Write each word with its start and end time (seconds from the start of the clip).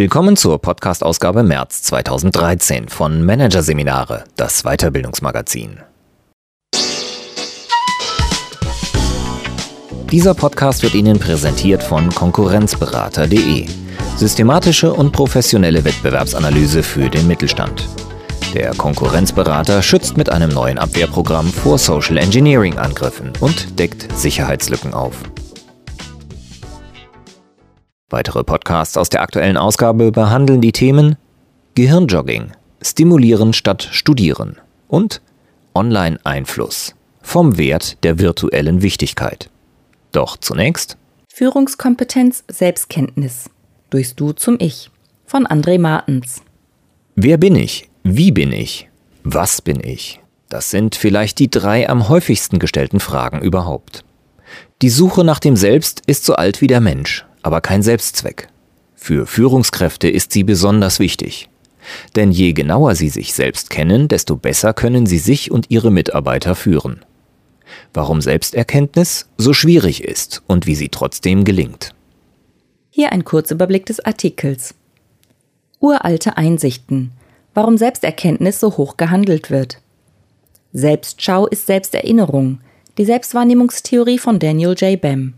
Willkommen 0.00 0.36
zur 0.36 0.60
Podcast-Ausgabe 0.60 1.42
März 1.42 1.82
2013 1.82 2.88
von 2.88 3.26
Managerseminare, 3.26 4.22
das 4.36 4.62
Weiterbildungsmagazin. 4.62 5.80
Dieser 10.12 10.34
Podcast 10.34 10.84
wird 10.84 10.94
Ihnen 10.94 11.18
präsentiert 11.18 11.82
von 11.82 12.10
Konkurrenzberater.de. 12.10 13.66
Systematische 14.14 14.92
und 14.94 15.10
professionelle 15.10 15.84
Wettbewerbsanalyse 15.84 16.84
für 16.84 17.10
den 17.10 17.26
Mittelstand. 17.26 17.84
Der 18.54 18.76
Konkurrenzberater 18.76 19.82
schützt 19.82 20.16
mit 20.16 20.30
einem 20.30 20.50
neuen 20.50 20.78
Abwehrprogramm 20.78 21.48
vor 21.48 21.76
Social 21.76 22.18
Engineering 22.18 22.78
Angriffen 22.78 23.32
und 23.40 23.80
deckt 23.80 24.16
Sicherheitslücken 24.16 24.94
auf. 24.94 25.16
Weitere 28.10 28.42
Podcasts 28.42 28.96
aus 28.96 29.10
der 29.10 29.20
aktuellen 29.20 29.58
Ausgabe 29.58 30.10
behandeln 30.12 30.62
die 30.62 30.72
Themen 30.72 31.16
Gehirnjogging, 31.74 32.52
Stimulieren 32.80 33.52
statt 33.52 33.86
Studieren 33.92 34.56
und 34.86 35.20
Online-Einfluss 35.74 36.94
vom 37.20 37.58
Wert 37.58 38.02
der 38.04 38.18
virtuellen 38.18 38.80
Wichtigkeit. 38.80 39.50
Doch 40.12 40.38
zunächst 40.38 40.96
Führungskompetenz, 41.30 42.44
Selbstkenntnis. 42.48 43.50
Durchs 43.90 44.14
Du 44.14 44.32
zum 44.32 44.56
Ich 44.58 44.90
von 45.26 45.46
André 45.46 45.78
Martens. 45.78 46.40
Wer 47.14 47.36
bin 47.36 47.56
ich? 47.56 47.90
Wie 48.04 48.32
bin 48.32 48.52
ich? 48.52 48.88
Was 49.22 49.60
bin 49.60 49.84
ich? 49.84 50.20
Das 50.48 50.70
sind 50.70 50.94
vielleicht 50.94 51.38
die 51.40 51.50
drei 51.50 51.86
am 51.86 52.08
häufigsten 52.08 52.58
gestellten 52.58 53.00
Fragen 53.00 53.42
überhaupt. 53.42 54.02
Die 54.80 54.88
Suche 54.88 55.24
nach 55.24 55.40
dem 55.40 55.56
Selbst 55.56 56.02
ist 56.06 56.24
so 56.24 56.36
alt 56.36 56.62
wie 56.62 56.68
der 56.68 56.80
Mensch 56.80 57.27
aber 57.48 57.62
kein 57.62 57.82
Selbstzweck. 57.82 58.48
Für 58.94 59.26
Führungskräfte 59.26 60.06
ist 60.06 60.32
sie 60.32 60.44
besonders 60.44 60.98
wichtig. 60.98 61.48
Denn 62.14 62.30
je 62.30 62.52
genauer 62.52 62.94
sie 62.94 63.08
sich 63.08 63.32
selbst 63.32 63.70
kennen, 63.70 64.06
desto 64.06 64.36
besser 64.36 64.74
können 64.74 65.06
sie 65.06 65.16
sich 65.16 65.50
und 65.50 65.70
ihre 65.70 65.90
Mitarbeiter 65.90 66.54
führen. 66.54 67.06
Warum 67.94 68.20
Selbsterkenntnis 68.20 69.30
so 69.38 69.54
schwierig 69.54 70.04
ist 70.04 70.42
und 70.46 70.66
wie 70.66 70.74
sie 70.74 70.90
trotzdem 70.90 71.44
gelingt. 71.44 71.94
Hier 72.90 73.12
ein 73.12 73.24
Kurzüberblick 73.24 73.86
des 73.86 74.00
Artikels. 74.00 74.74
Uralte 75.80 76.36
Einsichten. 76.36 77.12
Warum 77.54 77.78
Selbsterkenntnis 77.78 78.60
so 78.60 78.76
hoch 78.76 78.98
gehandelt 78.98 79.50
wird. 79.50 79.80
Selbstschau 80.74 81.46
ist 81.46 81.66
Selbsterinnerung. 81.66 82.60
Die 82.98 83.06
Selbstwahrnehmungstheorie 83.06 84.18
von 84.18 84.38
Daniel 84.38 84.74
J. 84.74 85.00
Bem. 85.00 85.32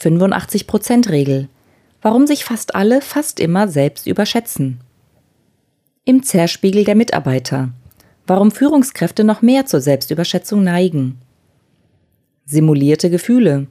85%-Regel. 0.00 1.48
Warum 2.00 2.26
sich 2.26 2.44
fast 2.44 2.74
alle 2.74 3.00
fast 3.00 3.40
immer 3.40 3.68
selbst 3.68 4.06
überschätzen. 4.06 4.80
Im 6.04 6.22
Zerspiegel 6.22 6.84
der 6.84 6.94
Mitarbeiter. 6.94 7.70
Warum 8.26 8.50
Führungskräfte 8.50 9.24
noch 9.24 9.42
mehr 9.42 9.66
zur 9.66 9.80
Selbstüberschätzung 9.80 10.62
neigen. 10.62 11.18
Simulierte 12.44 13.10
Gefühle. 13.10 13.66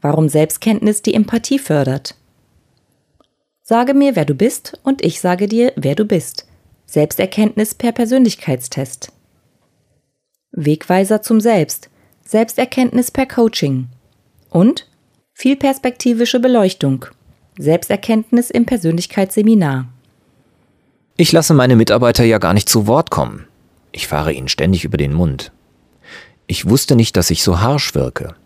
Warum 0.00 0.28
Selbstkenntnis 0.28 1.02
die 1.02 1.14
Empathie 1.14 1.58
fördert. 1.58 2.16
Sage 3.62 3.94
mir, 3.94 4.16
wer 4.16 4.24
du 4.24 4.34
bist, 4.34 4.78
und 4.82 5.04
ich 5.04 5.20
sage 5.20 5.46
dir, 5.46 5.72
wer 5.76 5.94
du 5.94 6.04
bist. 6.04 6.46
Selbsterkenntnis 6.86 7.74
per 7.74 7.92
Persönlichkeitstest. 7.92 9.12
Wegweiser 10.50 11.22
zum 11.22 11.40
Selbst. 11.40 11.88
Selbsterkenntnis 12.24 13.10
per 13.10 13.26
Coaching. 13.26 13.88
Und 14.50 14.86
Vielperspektivische 15.42 16.38
Beleuchtung. 16.38 17.06
Selbsterkenntnis 17.58 18.48
im 18.48 18.64
Persönlichkeitsseminar. 18.64 19.88
Ich 21.16 21.32
lasse 21.32 21.52
meine 21.52 21.74
Mitarbeiter 21.74 22.22
ja 22.22 22.38
gar 22.38 22.54
nicht 22.54 22.68
zu 22.68 22.86
Wort 22.86 23.10
kommen. 23.10 23.48
Ich 23.90 24.06
fahre 24.06 24.32
ihnen 24.32 24.46
ständig 24.46 24.84
über 24.84 24.98
den 24.98 25.12
Mund. 25.12 25.50
Ich 26.46 26.68
wusste 26.68 26.94
nicht, 26.94 27.16
dass 27.16 27.32
ich 27.32 27.42
so 27.42 27.60
harsch 27.60 27.96
wirke. 27.96 28.36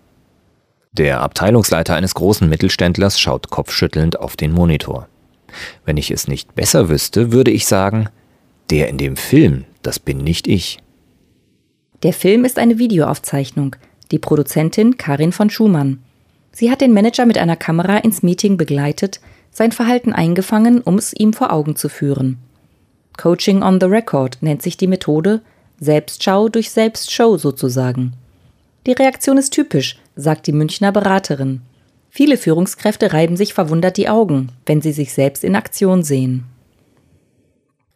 Der 0.92 1.20
Abteilungsleiter 1.20 1.94
eines 1.94 2.14
großen 2.14 2.48
Mittelständlers 2.48 3.20
schaut 3.20 3.50
kopfschüttelnd 3.50 4.18
auf 4.18 4.34
den 4.34 4.52
Monitor. 4.52 5.06
Wenn 5.84 5.98
ich 5.98 6.10
es 6.10 6.28
nicht 6.28 6.54
besser 6.54 6.88
wüsste, 6.88 7.30
würde 7.30 7.50
ich 7.50 7.66
sagen, 7.66 8.08
der 8.70 8.88
in 8.88 8.96
dem 8.96 9.16
Film, 9.16 9.66
das 9.82 9.98
bin 9.98 10.16
nicht 10.16 10.46
ich. 10.46 10.78
Der 12.02 12.14
Film 12.14 12.46
ist 12.46 12.58
eine 12.58 12.78
Videoaufzeichnung. 12.78 13.76
Die 14.12 14.18
Produzentin 14.18 14.96
Karin 14.96 15.32
von 15.32 15.50
Schumann. 15.50 15.98
Sie 16.58 16.70
hat 16.70 16.80
den 16.80 16.94
Manager 16.94 17.26
mit 17.26 17.36
einer 17.36 17.54
Kamera 17.54 17.98
ins 17.98 18.22
Meeting 18.22 18.56
begleitet, 18.56 19.20
sein 19.50 19.72
Verhalten 19.72 20.14
eingefangen, 20.14 20.80
um 20.80 20.96
es 20.96 21.12
ihm 21.12 21.34
vor 21.34 21.52
Augen 21.52 21.76
zu 21.76 21.90
führen. 21.90 22.38
Coaching 23.18 23.62
on 23.62 23.78
the 23.78 23.84
Record 23.84 24.38
nennt 24.40 24.62
sich 24.62 24.78
die 24.78 24.86
Methode, 24.86 25.42
Selbstschau 25.80 26.48
durch 26.48 26.70
Selbstshow 26.70 27.36
sozusagen. 27.36 28.14
Die 28.86 28.92
Reaktion 28.92 29.36
ist 29.36 29.50
typisch, 29.50 29.98
sagt 30.14 30.46
die 30.46 30.52
Münchner 30.52 30.92
Beraterin. 30.92 31.60
Viele 32.08 32.38
Führungskräfte 32.38 33.12
reiben 33.12 33.36
sich 33.36 33.52
verwundert 33.52 33.98
die 33.98 34.08
Augen, 34.08 34.48
wenn 34.64 34.80
sie 34.80 34.92
sich 34.92 35.12
selbst 35.12 35.44
in 35.44 35.56
Aktion 35.56 36.02
sehen. 36.02 36.44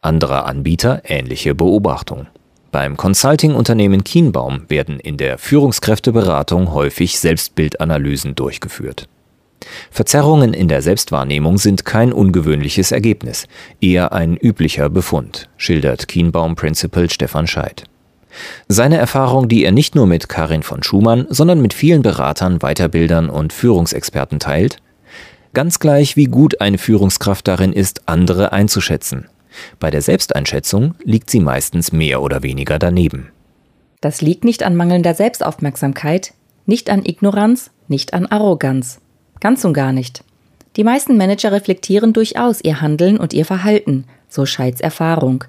Anderer 0.03 0.45
Anbieter 0.45 1.01
ähnliche 1.07 1.55
Beobachtung. 1.55 2.27
Beim 2.73 2.97
Consulting-Unternehmen 2.97 4.05
Kienbaum 4.05 4.63
werden 4.69 5.01
in 5.01 5.17
der 5.17 5.39
Führungskräfteberatung 5.39 6.73
häufig 6.73 7.19
Selbstbildanalysen 7.19 8.37
durchgeführt. 8.37 9.09
Verzerrungen 9.91 10.55
in 10.55 10.69
der 10.69 10.81
Selbstwahrnehmung 10.81 11.59
sind 11.59 11.85
kein 11.85 12.13
ungewöhnliches 12.13 12.93
Ergebnis, 12.93 13.49
eher 13.81 14.13
ein 14.13 14.37
üblicher 14.37 14.89
Befund, 14.89 15.49
schildert 15.57 16.07
Kienbaum-Principal 16.07 17.11
Stefan 17.11 17.49
Scheidt. 17.49 17.85
Seine 18.69 18.99
Erfahrung, 18.99 19.49
die 19.49 19.65
er 19.65 19.73
nicht 19.73 19.97
nur 19.97 20.07
mit 20.07 20.29
Karin 20.29 20.63
von 20.63 20.85
Schumann, 20.85 21.27
sondern 21.29 21.61
mit 21.61 21.75
vielen 21.75 22.03
Beratern, 22.03 22.61
Weiterbildern 22.61 23.29
und 23.29 23.53
Führungsexperten 23.53 24.39
teilt, 24.39 24.77
ganz 25.53 25.81
gleich 25.81 26.17
wie 26.17 26.27
gut 26.27 26.61
eine 26.61 26.79
Führungskraft 26.79 27.49
darin 27.49 27.73
ist, 27.73 28.09
andere 28.09 28.53
einzuschätzen, 28.53 29.27
bei 29.79 29.91
der 29.91 30.03
Selbsteinschätzung 30.03 30.95
liegt 31.05 31.31
sie 31.31 31.41
meistens 31.41 31.93
mehr 31.93 32.23
oder 32.23 32.43
weniger 32.43 32.79
daneben. 32.79 33.31
Das 34.01 34.23
liegt 34.23 34.45
nicht 34.45 34.63
an 34.63 34.77
mangelnder 34.77 35.15
Selbstaufmerksamkeit, 35.15 36.33
nicht 36.67 36.89
an 36.89 37.05
Ignoranz, 37.05 37.71
nicht 37.89 38.15
an 38.15 38.27
Arroganz. 38.27 39.01
Ganz 39.41 39.65
und 39.65 39.75
gar 39.75 39.93
nicht. 39.93 40.25
Die 40.77 40.85
meisten 40.85 41.17
Manager 41.17 41.53
reflektieren 41.53 42.13
durchaus 42.13 42.63
ihr 42.63 42.81
Handeln 42.81 43.19
und 43.19 43.33
ihr 43.35 43.45
Verhalten, 43.45 44.05
so 44.29 44.47
Scheids 44.47 44.81
Erfahrung. 44.81 45.45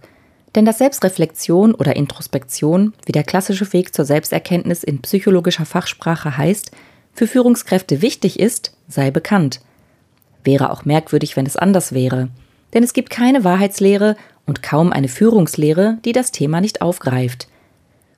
Denn 0.55 0.65
dass 0.65 0.79
Selbstreflexion 0.79 1.73
oder 1.73 1.95
Introspektion, 1.95 2.93
wie 3.05 3.11
der 3.13 3.23
klassische 3.23 3.71
Weg 3.71 3.93
zur 3.93 4.03
Selbsterkenntnis 4.03 4.83
in 4.83 5.01
psychologischer 5.01 5.65
Fachsprache 5.65 6.37
heißt, 6.37 6.71
für 7.13 7.27
Führungskräfte 7.27 8.01
wichtig 8.01 8.39
ist, 8.39 8.75
sei 8.87 9.11
bekannt. 9.11 9.61
Wäre 10.43 10.71
auch 10.71 10.83
merkwürdig, 10.83 11.37
wenn 11.37 11.45
es 11.45 11.55
anders 11.55 11.93
wäre 11.93 12.29
denn 12.73 12.83
es 12.83 12.93
gibt 12.93 13.09
keine 13.09 13.43
Wahrheitslehre 13.43 14.15
und 14.45 14.63
kaum 14.63 14.91
eine 14.91 15.07
Führungslehre, 15.07 15.97
die 16.05 16.11
das 16.11 16.31
Thema 16.31 16.61
nicht 16.61 16.81
aufgreift. 16.81 17.47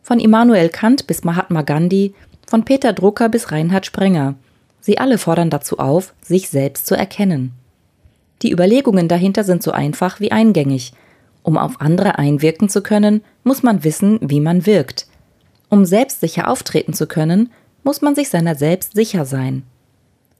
Von 0.01 0.19
Immanuel 0.19 0.69
Kant 0.69 1.07
bis 1.07 1.23
Mahatma 1.23 1.61
Gandhi, 1.61 2.13
von 2.47 2.65
Peter 2.65 2.93
Drucker 2.93 3.29
bis 3.29 3.51
Reinhard 3.51 3.85
Sprenger. 3.85 4.35
Sie 4.81 4.97
alle 4.97 5.17
fordern 5.17 5.49
dazu 5.49 5.79
auf, 5.79 6.13
sich 6.21 6.49
selbst 6.49 6.87
zu 6.87 6.95
erkennen. 6.95 7.53
Die 8.41 8.51
Überlegungen 8.51 9.07
dahinter 9.07 9.43
sind 9.43 9.63
so 9.63 9.71
einfach 9.71 10.19
wie 10.19 10.31
eingängig. 10.31 10.93
Um 11.41 11.57
auf 11.57 11.79
andere 11.81 12.17
einwirken 12.17 12.69
zu 12.69 12.83
können, 12.83 13.21
muss 13.43 13.63
man 13.63 13.83
wissen, 13.83 14.19
wie 14.21 14.41
man 14.41 14.65
wirkt. 14.65 15.07
Um 15.69 15.85
selbstsicher 15.85 16.49
auftreten 16.49 16.93
zu 16.93 17.07
können, 17.07 17.51
muss 17.83 18.01
man 18.01 18.15
sich 18.15 18.29
seiner 18.29 18.55
selbst 18.55 18.95
sicher 18.95 19.25
sein. 19.25 19.63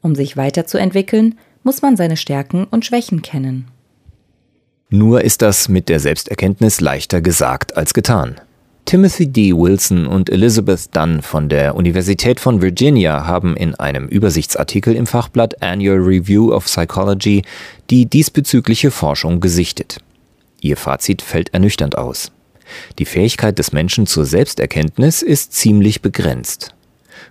Um 0.02 0.14
sich 0.14 0.36
weiterzuentwickeln, 0.36 1.38
muss 1.62 1.82
man 1.82 1.96
seine 1.96 2.16
Stärken 2.16 2.64
und 2.64 2.84
Schwächen 2.84 3.22
kennen. 3.22 3.68
Nur 4.94 5.22
ist 5.22 5.42
das 5.42 5.68
mit 5.68 5.88
der 5.88 5.98
Selbsterkenntnis 5.98 6.80
leichter 6.80 7.20
gesagt 7.20 7.76
als 7.76 7.94
getan. 7.94 8.36
Timothy 8.84 9.26
D. 9.26 9.52
Wilson 9.52 10.06
und 10.06 10.30
Elizabeth 10.30 10.94
Dunn 10.94 11.20
von 11.20 11.48
der 11.48 11.74
Universität 11.74 12.38
von 12.38 12.62
Virginia 12.62 13.26
haben 13.26 13.56
in 13.56 13.74
einem 13.74 14.06
Übersichtsartikel 14.06 14.94
im 14.94 15.08
Fachblatt 15.08 15.60
Annual 15.60 15.98
Review 15.98 16.52
of 16.52 16.66
Psychology 16.66 17.42
die 17.90 18.06
diesbezügliche 18.06 18.92
Forschung 18.92 19.40
gesichtet. 19.40 19.98
Ihr 20.60 20.76
Fazit 20.76 21.22
fällt 21.22 21.52
ernüchternd 21.52 21.98
aus. 21.98 22.30
Die 23.00 23.04
Fähigkeit 23.04 23.58
des 23.58 23.72
Menschen 23.72 24.06
zur 24.06 24.24
Selbsterkenntnis 24.24 25.22
ist 25.22 25.54
ziemlich 25.54 26.02
begrenzt. 26.02 26.72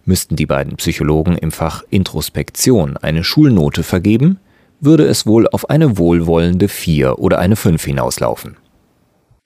Müssten 0.03 0.35
die 0.35 0.47
beiden 0.47 0.75
Psychologen 0.75 1.37
im 1.37 1.53
Fach 1.53 1.81
Introspektion 1.89 2.97
eine 2.97 3.23
Schulnote 3.23 3.83
vergeben, 3.83 4.39
würde 4.83 5.05
es 5.05 5.25
wohl 5.25 5.47
auf 5.47 5.69
eine 5.69 5.97
wohlwollende 5.97 6.67
4 6.67 7.19
oder 7.19 7.39
eine 7.39 7.55
5 7.55 7.83
hinauslaufen. 7.83 8.57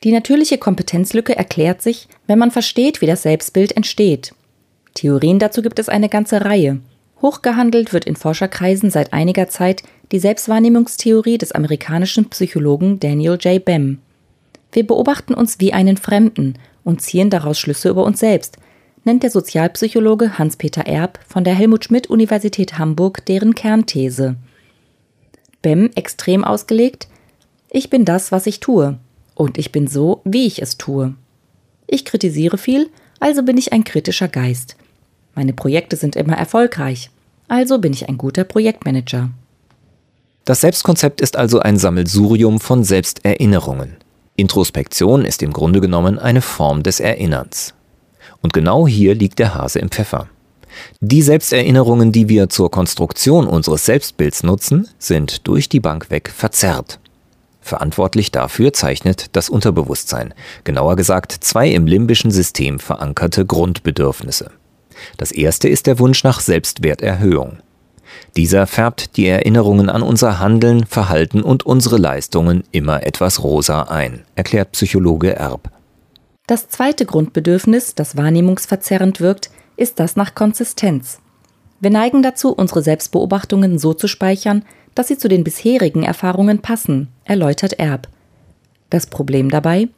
Die 0.03 0.11
natürliche 0.11 0.57
Kompetenzlücke 0.57 1.35
erklärt 1.35 1.81
sich, 1.81 2.07
wenn 2.27 2.37
man 2.37 2.51
versteht, 2.51 3.01
wie 3.01 3.07
das 3.07 3.23
Selbstbild 3.23 3.75
entsteht. 3.75 4.33
Theorien 4.93 5.39
dazu 5.39 5.61
gibt 5.61 5.79
es 5.79 5.89
eine 5.89 6.09
ganze 6.09 6.45
Reihe. 6.45 6.79
Hochgehandelt 7.21 7.93
wird 7.93 8.05
in 8.05 8.15
Forscherkreisen 8.15 8.91
seit 8.91 9.13
einiger 9.13 9.47
Zeit 9.47 9.83
die 10.11 10.19
Selbstwahrnehmungstheorie 10.19 11.37
des 11.37 11.51
amerikanischen 11.51 12.29
Psychologen 12.29 12.99
Daniel 12.99 13.37
J. 13.41 13.63
Bem. 13.63 13.99
Wir 14.71 14.85
beobachten 14.85 15.33
uns 15.33 15.59
wie 15.59 15.73
einen 15.73 15.97
Fremden 15.97 16.55
und 16.83 17.01
ziehen 17.01 17.29
daraus 17.29 17.59
Schlüsse 17.59 17.89
über 17.89 18.03
uns 18.03 18.19
selbst, 18.19 18.57
nennt 19.03 19.23
der 19.23 19.31
Sozialpsychologe 19.31 20.37
Hans-Peter 20.37 20.85
Erb 20.85 21.19
von 21.27 21.43
der 21.43 21.55
Helmut 21.55 21.85
Schmidt 21.85 22.07
Universität 22.07 22.77
Hamburg 22.77 23.25
deren 23.25 23.55
Kernthese. 23.55 24.35
Bem 25.67 25.89
extrem 25.95 26.45
ausgelegt, 26.45 27.09
ich 27.69 27.89
bin 27.89 28.05
das, 28.05 28.31
was 28.31 28.47
ich 28.47 28.61
tue, 28.61 28.97
und 29.35 29.57
ich 29.57 29.73
bin 29.73 29.87
so, 29.87 30.21
wie 30.23 30.47
ich 30.47 30.61
es 30.61 30.77
tue. 30.77 31.13
Ich 31.87 32.05
kritisiere 32.05 32.57
viel, 32.57 32.89
also 33.19 33.43
bin 33.43 33.57
ich 33.57 33.73
ein 33.73 33.83
kritischer 33.83 34.29
Geist. 34.29 34.77
Meine 35.35 35.51
Projekte 35.51 35.97
sind 35.97 36.15
immer 36.15 36.37
erfolgreich, 36.37 37.09
also 37.49 37.79
bin 37.79 37.91
ich 37.91 38.07
ein 38.07 38.17
guter 38.17 38.45
Projektmanager. 38.45 39.29
Das 40.45 40.61
Selbstkonzept 40.61 41.19
ist 41.19 41.35
also 41.35 41.59
ein 41.59 41.77
Sammelsurium 41.77 42.61
von 42.61 42.85
Selbsterinnerungen. 42.85 43.97
Introspektion 44.37 45.25
ist 45.25 45.43
im 45.43 45.51
Grunde 45.51 45.81
genommen 45.81 46.17
eine 46.17 46.41
Form 46.41 46.81
des 46.81 47.01
Erinnerns. 47.01 47.73
Und 48.41 48.53
genau 48.53 48.87
hier 48.87 49.15
liegt 49.15 49.37
der 49.37 49.53
Hase 49.53 49.79
im 49.79 49.89
Pfeffer. 49.89 50.29
Die 50.99 51.21
Selbsterinnerungen, 51.21 52.11
die 52.11 52.29
wir 52.29 52.49
zur 52.49 52.71
Konstruktion 52.71 53.47
unseres 53.47 53.85
Selbstbilds 53.85 54.43
nutzen, 54.43 54.87
sind 54.99 55.47
durch 55.47 55.69
die 55.69 55.79
Bank 55.79 56.09
weg 56.09 56.29
verzerrt. 56.29 56.99
Verantwortlich 57.61 58.31
dafür 58.31 58.71
zeichnet 58.71 59.35
das 59.35 59.49
Unterbewusstsein, 59.49 60.33
genauer 60.63 60.95
gesagt 60.95 61.33
zwei 61.41 61.69
im 61.69 61.85
limbischen 61.85 62.31
System 62.31 62.79
verankerte 62.79 63.45
Grundbedürfnisse. 63.45 64.51
Das 65.17 65.31
erste 65.31 65.67
ist 65.67 65.85
der 65.85 65.99
Wunsch 65.99 66.23
nach 66.23 66.39
Selbstwerterhöhung. 66.39 67.57
Dieser 68.35 68.67
färbt 68.67 69.17
die 69.17 69.27
Erinnerungen 69.27 69.89
an 69.89 70.01
unser 70.01 70.39
Handeln, 70.39 70.85
Verhalten 70.85 71.41
und 71.41 71.65
unsere 71.65 71.97
Leistungen 71.97 72.63
immer 72.71 73.05
etwas 73.05 73.43
rosa 73.43 73.83
ein, 73.83 74.23
erklärt 74.35 74.71
Psychologe 74.71 75.35
Erb. 75.35 75.69
Das 76.47 76.69
zweite 76.69 77.05
Grundbedürfnis, 77.05 77.95
das 77.95 78.15
wahrnehmungsverzerrend 78.15 79.19
wirkt, 79.19 79.49
ist 79.77 79.99
das 79.99 80.15
nach 80.15 80.35
Konsistenz. 80.35 81.19
Wir 81.79 81.91
neigen 81.91 82.23
dazu, 82.23 82.51
unsere 82.51 82.81
Selbstbeobachtungen 82.81 83.77
so 83.77 83.93
zu 83.93 84.07
speichern, 84.07 84.65
dass 84.95 85.07
sie 85.07 85.17
zu 85.17 85.27
den 85.27 85.43
bisherigen 85.43 86.03
Erfahrungen 86.03 86.59
passen, 86.59 87.09
erläutert 87.23 87.73
Erb. 87.73 88.07
Das 88.89 89.05
Problem 89.05 89.49
dabei? 89.49 89.89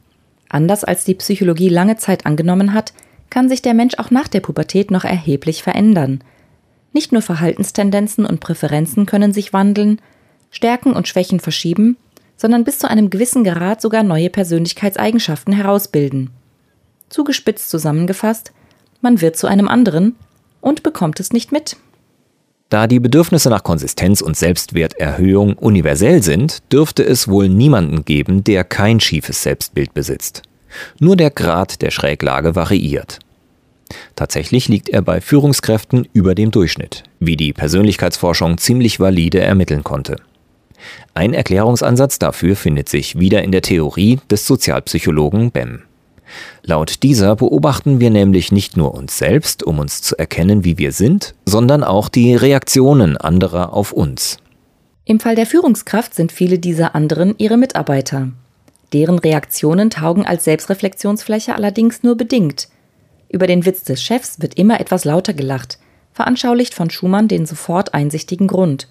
Anders 0.48 0.84
als 0.84 1.04
die 1.04 1.14
Psychologie 1.14 1.70
lange 1.70 1.96
Zeit 1.96 2.26
angenommen 2.26 2.74
hat, 2.74 2.92
kann 3.30 3.48
sich 3.48 3.62
der 3.62 3.74
Mensch 3.74 3.94
auch 3.96 4.10
nach 4.10 4.28
der 4.28 4.40
Pubertät 4.40 4.90
noch 4.90 5.04
erheblich 5.04 5.62
verändern. 5.62 6.22
Nicht 6.92 7.12
nur 7.12 7.22
Verhaltenstendenzen 7.22 8.26
und 8.26 8.40
Präferenzen 8.40 9.06
können 9.06 9.32
sich 9.32 9.52
wandeln, 9.52 10.00
Stärken 10.50 10.92
und 10.92 11.06
Schwächen 11.06 11.38
verschieben, 11.40 11.96
sondern 12.36 12.64
bis 12.64 12.80
zu 12.80 12.90
einem 12.90 13.10
gewissen 13.10 13.44
Grad 13.44 13.80
sogar 13.80 14.02
neue 14.02 14.28
Persönlichkeitseigenschaften 14.28 15.54
herausbilden. 15.54 16.30
Zugespitzt 17.08 17.70
zusammengefasst, 17.70 18.52
man 19.00 19.20
wird 19.20 19.36
zu 19.36 19.46
einem 19.46 19.68
anderen 19.68 20.16
und 20.60 20.82
bekommt 20.82 21.20
es 21.20 21.32
nicht 21.32 21.52
mit. 21.52 21.76
Da 22.68 22.86
die 22.86 23.00
Bedürfnisse 23.00 23.50
nach 23.50 23.64
Konsistenz 23.64 24.20
und 24.20 24.36
Selbstwerterhöhung 24.36 25.54
universell 25.54 26.22
sind, 26.22 26.58
dürfte 26.72 27.02
es 27.02 27.26
wohl 27.26 27.48
niemanden 27.48 28.04
geben, 28.04 28.44
der 28.44 28.62
kein 28.62 29.00
schiefes 29.00 29.42
Selbstbild 29.42 29.92
besitzt. 29.92 30.42
Nur 31.00 31.16
der 31.16 31.30
Grad 31.30 31.82
der 31.82 31.90
Schräglage 31.90 32.54
variiert. 32.54 33.18
Tatsächlich 34.14 34.68
liegt 34.68 34.88
er 34.88 35.02
bei 35.02 35.20
Führungskräften 35.20 36.06
über 36.12 36.36
dem 36.36 36.52
Durchschnitt, 36.52 37.02
wie 37.18 37.36
die 37.36 37.52
Persönlichkeitsforschung 37.52 38.58
ziemlich 38.58 39.00
valide 39.00 39.40
ermitteln 39.40 39.82
konnte. 39.82 40.16
Ein 41.12 41.34
Erklärungsansatz 41.34 42.20
dafür 42.20 42.54
findet 42.54 42.88
sich 42.88 43.18
wieder 43.18 43.42
in 43.42 43.50
der 43.50 43.62
Theorie 43.62 44.20
des 44.30 44.46
Sozialpsychologen 44.46 45.50
Bem. 45.50 45.82
Laut 46.62 47.02
dieser 47.02 47.36
beobachten 47.36 48.00
wir 48.00 48.10
nämlich 48.10 48.52
nicht 48.52 48.76
nur 48.76 48.94
uns 48.94 49.18
selbst, 49.18 49.62
um 49.62 49.78
uns 49.78 50.02
zu 50.02 50.18
erkennen, 50.18 50.64
wie 50.64 50.78
wir 50.78 50.92
sind, 50.92 51.34
sondern 51.46 51.84
auch 51.84 52.08
die 52.08 52.34
Reaktionen 52.34 53.16
anderer 53.16 53.72
auf 53.72 53.92
uns. 53.92 54.38
Im 55.04 55.18
Fall 55.20 55.34
der 55.34 55.46
Führungskraft 55.46 56.14
sind 56.14 56.30
viele 56.30 56.58
dieser 56.58 56.94
anderen 56.94 57.34
ihre 57.38 57.56
Mitarbeiter. 57.56 58.28
Deren 58.92 59.18
Reaktionen 59.18 59.90
taugen 59.90 60.26
als 60.26 60.44
Selbstreflexionsfläche 60.44 61.54
allerdings 61.54 62.02
nur 62.02 62.16
bedingt. 62.16 62.68
Über 63.28 63.46
den 63.46 63.64
Witz 63.64 63.84
des 63.84 64.02
Chefs 64.02 64.40
wird 64.40 64.54
immer 64.54 64.80
etwas 64.80 65.04
lauter 65.04 65.32
gelacht, 65.32 65.78
veranschaulicht 66.12 66.74
von 66.74 66.90
Schumann 66.90 67.28
den 67.28 67.46
sofort 67.46 67.94
einsichtigen 67.94 68.48
Grund. 68.48 68.88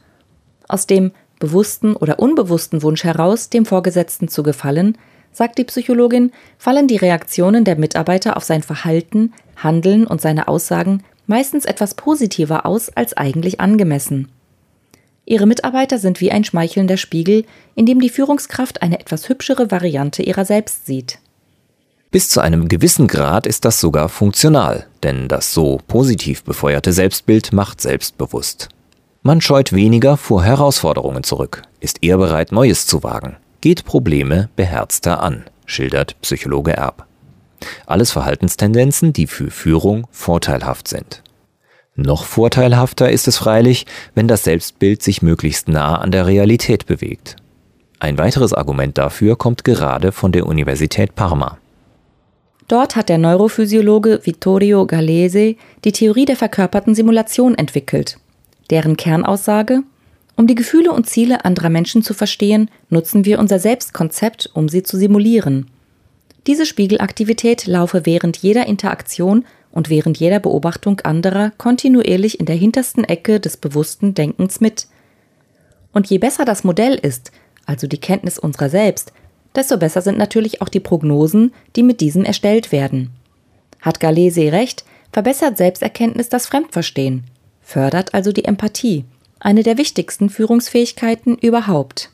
Aus 0.68 0.88
dem 0.88 1.12
bewussten 1.40 1.96
oder 1.96 2.20
unbewussten 2.20 2.82
Wunsch 2.84 3.04
heraus, 3.04 3.50
dem 3.50 3.66
Vorgesetzten 3.66 4.28
zu 4.28 4.44
gefallen, 4.44 4.98
sagt 5.32 5.58
die 5.58 5.64
Psychologin, 5.64 6.32
fallen 6.58 6.88
die 6.88 6.98
Reaktionen 6.98 7.64
der 7.64 7.78
Mitarbeiter 7.78 8.38
auf 8.38 8.44
sein 8.44 8.64
Verhalten, 8.64 9.34
Handeln 9.56 10.06
und 10.06 10.22
seine 10.22 10.48
Aussagen 10.48 11.04
meistens 11.28 11.66
etwas 11.66 11.94
positiver 11.94 12.66
aus 12.66 12.90
als 12.90 13.16
eigentlich 13.16 13.60
angemessen. 13.60 14.30
Ihre 15.26 15.46
Mitarbeiter 15.46 16.00
sind 16.00 16.22
wie 16.22 16.32
ein 16.32 16.44
schmeichelnder 16.44 16.98
Spiegel, 16.98 17.46
in 17.76 17.86
dem 17.86 18.00
die 18.02 18.10
Führungskraft 18.10 18.82
eine 18.82 19.00
etwas 19.00 19.30
hübschere 19.30 19.70
Variante 19.70 20.24
ihrer 20.24 20.44
selbst 20.44 20.88
sieht. 20.88 21.20
Bis 22.10 22.30
zu 22.30 22.42
einem 22.42 22.68
gewissen 22.68 23.06
Grad 23.08 23.46
ist 23.46 23.64
das 23.66 23.80
sogar 23.80 24.10
funktional, 24.10 24.88
denn 25.04 25.28
das 25.28 25.54
so 25.54 25.80
positiv 25.88 26.44
befeuerte 26.44 26.92
Selbstbild 26.92 27.54
macht 27.54 27.80
selbstbewusst. 27.80 28.70
Man 29.22 29.42
scheut 29.42 29.72
weniger 29.74 30.18
vor 30.18 30.44
Herausforderungen 30.44 31.24
zurück, 31.24 31.62
ist 31.80 32.02
eher 32.02 32.18
bereit, 32.18 32.52
Neues 32.52 32.88
zu 32.88 33.04
wagen 33.04 33.38
geht 33.62 33.86
Probleme 33.86 34.50
beherzter 34.56 35.22
an, 35.22 35.46
schildert 35.66 36.20
Psychologe 36.22 36.74
Erb. 36.74 37.06
Alles 37.86 38.12
Verhaltenstendenzen, 38.12 39.14
die 39.14 39.28
für 39.28 39.52
Führung 39.52 40.08
vorteilhaft 40.12 40.88
sind. 40.88 41.22
Noch 41.96 42.24
vorteilhafter 42.24 43.12
ist 43.12 43.28
es 43.28 43.38
freilich, 43.38 43.86
wenn 44.16 44.28
das 44.28 44.46
Selbstbild 44.46 45.04
sich 45.04 45.22
möglichst 45.22 45.68
nah 45.68 45.98
an 45.98 46.12
der 46.12 46.26
Realität 46.26 46.86
bewegt. 46.86 47.36
Ein 48.00 48.18
weiteres 48.18 48.54
Argument 48.54 48.98
dafür 48.98 49.36
kommt 49.36 49.66
gerade 49.66 50.14
von 50.14 50.32
der 50.32 50.46
Universität 50.46 51.16
Parma. 51.16 51.58
Dort 52.70 52.96
hat 52.96 53.10
der 53.10 53.18
Neurophysiologe 53.18 54.22
Vittorio 54.24 54.86
Galese 54.86 55.56
die 55.84 55.92
Theorie 55.92 56.26
der 56.26 56.38
verkörperten 56.38 56.96
Simulation 56.96 57.56
entwickelt. 57.56 58.18
Deren 58.70 58.96
Kernaussage 58.96 59.82
um 60.40 60.48
die 60.48 60.56
Gefühle 60.56 60.94
und 60.94 61.06
Ziele 61.06 61.44
anderer 61.44 61.70
Menschen 61.70 62.02
zu 62.02 62.14
verstehen, 62.14 62.72
nutzen 62.90 63.26
wir 63.26 63.40
unser 63.40 63.60
Selbstkonzept, 63.60 64.50
um 64.54 64.70
sie 64.70 64.84
zu 64.84 64.96
simulieren. 64.96 65.70
Diese 66.48 66.66
Spiegelaktivität 66.66 67.68
laufe 67.68 68.06
während 68.06 68.38
jeder 68.38 68.66
Interaktion 68.66 69.44
und 69.74 69.90
während 69.90 70.18
jeder 70.18 70.40
Beobachtung 70.40 71.02
anderer 71.02 71.52
kontinuierlich 71.58 72.40
in 72.40 72.46
der 72.46 72.56
hintersten 72.56 73.04
Ecke 73.04 73.42
des 73.42 73.58
bewussten 73.58 74.14
Denkens 74.14 74.62
mit. 74.62 74.88
Und 75.92 76.10
je 76.10 76.20
besser 76.20 76.46
das 76.46 76.64
Modell 76.64 76.96
ist, 76.96 77.34
also 77.66 77.86
die 77.88 78.00
Kenntnis 78.00 78.40
unserer 78.40 78.70
selbst, 78.70 79.12
desto 79.58 79.76
besser 79.76 80.02
sind 80.02 80.18
natürlich 80.18 80.62
auch 80.62 80.70
die 80.70 80.80
Prognosen, 80.80 81.52
die 81.76 81.84
mit 81.84 82.00
diesem 82.00 82.24
erstellt 82.24 82.72
werden. 82.72 83.10
Hat 83.82 84.00
Galese 84.00 84.54
recht, 84.54 84.86
verbessert 85.12 85.58
Selbsterkenntnis 85.58 86.30
das 86.30 86.48
Fremdverstehen, 86.48 87.26
fördert 87.62 88.14
also 88.14 88.32
die 88.32 88.46
Empathie 88.46 89.04
eine 89.40 89.64
der 89.64 89.78
wichtigsten 89.78 90.30
Führungsfähigkeiten 90.30 91.38
überhaupt. 91.38 92.12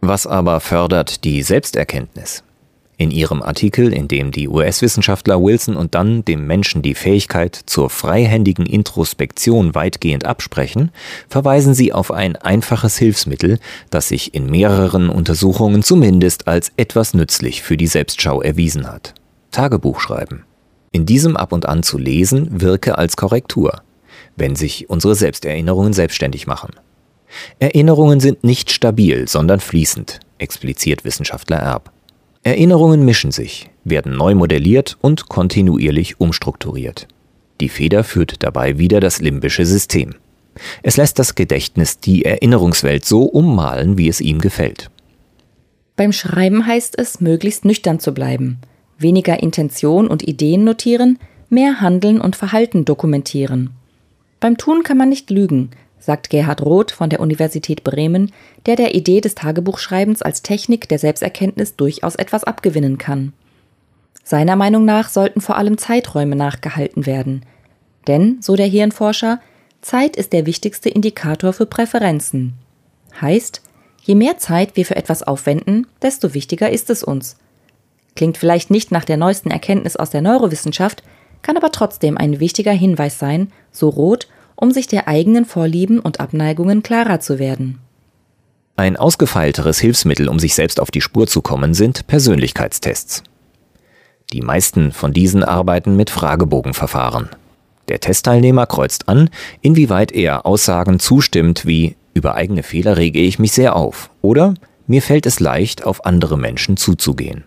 Was 0.00 0.26
aber 0.26 0.60
fördert 0.60 1.24
die 1.24 1.42
Selbsterkenntnis? 1.42 2.42
In 2.98 3.10
ihrem 3.10 3.42
Artikel, 3.42 3.92
in 3.92 4.06
dem 4.06 4.30
die 4.30 4.48
US-Wissenschaftler 4.48 5.42
Wilson 5.42 5.76
und 5.76 5.94
Dunn 5.94 6.24
dem 6.24 6.46
Menschen 6.46 6.82
die 6.82 6.94
Fähigkeit 6.94 7.58
zur 7.66 7.90
freihändigen 7.90 8.66
Introspektion 8.66 9.74
weitgehend 9.74 10.24
absprechen, 10.24 10.92
verweisen 11.28 11.74
sie 11.74 11.92
auf 11.92 12.12
ein 12.12 12.36
einfaches 12.36 12.98
Hilfsmittel, 12.98 13.58
das 13.90 14.08
sich 14.08 14.34
in 14.34 14.46
mehreren 14.46 15.08
Untersuchungen 15.08 15.82
zumindest 15.82 16.46
als 16.46 16.70
etwas 16.76 17.14
nützlich 17.14 17.62
für 17.62 17.76
die 17.76 17.86
Selbstschau 17.86 18.40
erwiesen 18.42 18.86
hat. 18.86 19.14
Tagebuchschreiben. 19.50 20.44
In 20.92 21.06
diesem 21.06 21.36
ab 21.36 21.52
und 21.52 21.66
an 21.66 21.82
zu 21.82 21.98
lesen 21.98 22.60
wirke 22.60 22.98
als 22.98 23.16
Korrektur 23.16 23.82
wenn 24.36 24.56
sich 24.56 24.88
unsere 24.90 25.14
Selbsterinnerungen 25.14 25.92
selbstständig 25.92 26.46
machen. 26.46 26.74
Erinnerungen 27.58 28.20
sind 28.20 28.44
nicht 28.44 28.70
stabil, 28.70 29.26
sondern 29.28 29.60
fließend, 29.60 30.20
expliziert 30.38 31.04
Wissenschaftler 31.04 31.56
Erb. 31.56 31.92
Erinnerungen 32.42 33.04
mischen 33.04 33.30
sich, 33.30 33.70
werden 33.84 34.16
neu 34.16 34.34
modelliert 34.34 34.98
und 35.00 35.28
kontinuierlich 35.28 36.20
umstrukturiert. 36.20 37.06
Die 37.60 37.68
Feder 37.68 38.04
führt 38.04 38.42
dabei 38.42 38.78
wieder 38.78 39.00
das 39.00 39.20
limbische 39.20 39.64
System. 39.64 40.14
Es 40.82 40.96
lässt 40.96 41.18
das 41.18 41.34
Gedächtnis 41.34 41.98
die 41.98 42.24
Erinnerungswelt 42.24 43.04
so 43.04 43.22
ummalen, 43.22 43.96
wie 43.96 44.08
es 44.08 44.20
ihm 44.20 44.40
gefällt. 44.40 44.90
Beim 45.96 46.12
Schreiben 46.12 46.66
heißt 46.66 46.98
es, 46.98 47.20
möglichst 47.20 47.64
nüchtern 47.64 48.00
zu 48.00 48.12
bleiben, 48.12 48.58
weniger 48.98 49.42
Intention 49.42 50.08
und 50.08 50.26
Ideen 50.26 50.64
notieren, 50.64 51.18
mehr 51.48 51.80
Handeln 51.80 52.20
und 52.20 52.34
Verhalten 52.34 52.84
dokumentieren. 52.84 53.70
Beim 54.42 54.58
Tun 54.58 54.82
kann 54.82 54.96
man 54.96 55.08
nicht 55.08 55.30
lügen, 55.30 55.70
sagt 56.00 56.28
Gerhard 56.28 56.62
Roth 56.62 56.90
von 56.90 57.08
der 57.08 57.20
Universität 57.20 57.84
Bremen, 57.84 58.32
der 58.66 58.74
der 58.74 58.92
Idee 58.96 59.20
des 59.20 59.36
Tagebuchschreibens 59.36 60.20
als 60.20 60.42
Technik 60.42 60.88
der 60.88 60.98
Selbsterkenntnis 60.98 61.76
durchaus 61.76 62.16
etwas 62.16 62.42
abgewinnen 62.42 62.98
kann. 62.98 63.34
Seiner 64.24 64.56
Meinung 64.56 64.84
nach 64.84 65.10
sollten 65.10 65.40
vor 65.40 65.58
allem 65.58 65.78
Zeiträume 65.78 66.34
nachgehalten 66.34 67.06
werden. 67.06 67.46
Denn, 68.08 68.38
so 68.40 68.56
der 68.56 68.66
Hirnforscher, 68.66 69.40
Zeit 69.80 70.16
ist 70.16 70.32
der 70.32 70.44
wichtigste 70.44 70.88
Indikator 70.88 71.52
für 71.52 71.66
Präferenzen. 71.66 72.54
Heißt, 73.20 73.62
je 74.02 74.16
mehr 74.16 74.38
Zeit 74.38 74.74
wir 74.74 74.84
für 74.84 74.96
etwas 74.96 75.22
aufwenden, 75.22 75.86
desto 76.02 76.34
wichtiger 76.34 76.68
ist 76.68 76.90
es 76.90 77.04
uns. 77.04 77.36
Klingt 78.16 78.38
vielleicht 78.38 78.72
nicht 78.72 78.90
nach 78.90 79.04
der 79.04 79.18
neuesten 79.18 79.52
Erkenntnis 79.52 79.94
aus 79.94 80.10
der 80.10 80.20
Neurowissenschaft, 80.20 81.04
kann 81.42 81.56
aber 81.56 81.72
trotzdem 81.72 82.16
ein 82.16 82.40
wichtiger 82.40 82.72
Hinweis 82.72 83.18
sein, 83.18 83.52
so 83.70 83.88
rot, 83.88 84.28
um 84.56 84.70
sich 84.70 84.86
der 84.86 85.08
eigenen 85.08 85.44
Vorlieben 85.44 85.98
und 85.98 86.20
Abneigungen 86.20 86.82
klarer 86.82 87.20
zu 87.20 87.38
werden. 87.38 87.78
Ein 88.76 88.96
ausgefeilteres 88.96 89.78
Hilfsmittel, 89.78 90.28
um 90.28 90.38
sich 90.38 90.54
selbst 90.54 90.80
auf 90.80 90.90
die 90.90 91.00
Spur 91.00 91.26
zu 91.26 91.42
kommen, 91.42 91.74
sind 91.74 92.06
Persönlichkeitstests. 92.06 93.22
Die 94.32 94.40
meisten 94.40 94.92
von 94.92 95.12
diesen 95.12 95.44
arbeiten 95.44 95.94
mit 95.94 96.08
Fragebogenverfahren. 96.08 97.28
Der 97.88 98.00
Testteilnehmer 98.00 98.66
kreuzt 98.66 99.08
an, 99.08 99.28
inwieweit 99.60 100.12
er 100.12 100.46
Aussagen 100.46 100.98
zustimmt 100.98 101.66
wie 101.66 101.96
über 102.14 102.34
eigene 102.34 102.62
Fehler 102.62 102.96
rege 102.96 103.20
ich 103.20 103.38
mich 103.38 103.52
sehr 103.52 103.76
auf 103.76 104.10
oder 104.20 104.54
mir 104.86 105.02
fällt 105.02 105.26
es 105.26 105.40
leicht, 105.40 105.84
auf 105.84 106.04
andere 106.04 106.36
Menschen 106.38 106.76
zuzugehen. 106.76 107.44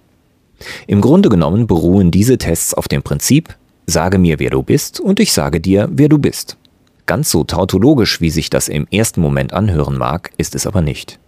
Im 0.87 1.01
Grunde 1.01 1.29
genommen 1.29 1.67
beruhen 1.67 2.11
diese 2.11 2.37
Tests 2.37 2.73
auf 2.73 2.87
dem 2.87 3.03
Prinzip, 3.03 3.55
sage 3.85 4.17
mir, 4.17 4.39
wer 4.39 4.49
du 4.49 4.63
bist, 4.63 4.99
und 4.99 5.19
ich 5.19 5.31
sage 5.31 5.59
dir, 5.61 5.89
wer 5.91 6.09
du 6.09 6.17
bist. 6.17 6.57
Ganz 7.05 7.29
so 7.29 7.43
tautologisch, 7.43 8.19
wie 8.21 8.29
sich 8.29 8.49
das 8.49 8.67
im 8.67 8.87
ersten 8.91 9.21
Moment 9.21 9.53
anhören 9.53 9.97
mag, 9.97 10.31
ist 10.37 10.55
es 10.55 10.65
aber 10.65 10.81
nicht. 10.81 11.19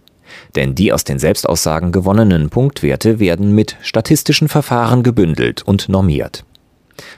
Denn 0.56 0.74
die 0.74 0.92
aus 0.92 1.04
den 1.04 1.18
Selbstaussagen 1.18 1.92
gewonnenen 1.92 2.50
Punktwerte 2.50 3.20
werden 3.20 3.54
mit 3.54 3.76
statistischen 3.80 4.48
Verfahren 4.48 5.02
gebündelt 5.02 5.62
und 5.62 5.88
normiert. 5.88 6.44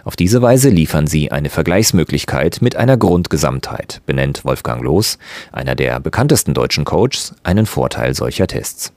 Auf 0.05 0.15
diese 0.15 0.43
Weise 0.43 0.69
liefern 0.69 1.07
sie 1.07 1.33
eine 1.33 1.49
Vergleichsmöglichkeit 1.49 2.59
mit 2.61 2.77
einer 2.77 2.99
Grundgesamtheit, 2.99 4.03
benennt 4.05 4.45
Wolfgang 4.45 4.83
Loos, 4.83 5.19
einer 5.53 5.75
der 5.75 6.01
bekanntesten 6.01 6.53
deutschen 6.53 6.85
Coaches, 6.85 7.35
einen 7.43 7.65
Vorteil 7.65 8.15
solcher 8.15 8.47
Tests. 8.47 8.93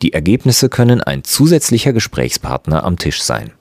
Die 0.00 0.12
Ergebnisse 0.12 0.68
können 0.68 1.00
ein 1.00 1.24
zusätzlicher 1.24 1.92
Gesprächspartner 1.92 2.84
am 2.84 2.98
Tisch 2.98 3.20
sein. 3.20 3.52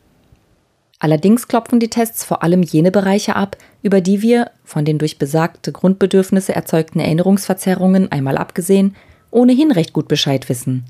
Allerdings 0.99 1.47
klopfen 1.47 1.79
die 1.79 1.89
Tests 1.89 2.23
vor 2.23 2.43
allem 2.43 2.63
jene 2.63 2.91
Bereiche 2.91 3.35
ab, 3.35 3.57
über 3.83 4.01
die 4.01 4.21
wir, 4.21 4.49
von 4.63 4.83
den 4.83 4.97
durch 4.97 5.19
besagte 5.19 5.71
Grundbedürfnisse 5.71 6.55
erzeugten 6.55 6.99
Erinnerungsverzerrungen 6.99 8.11
einmal 8.11 8.37
abgesehen, 8.37 8.95
ohnehin 9.29 9.71
recht 9.71 9.93
gut 9.93 10.07
Bescheid 10.07 10.49
wissen. 10.49 10.85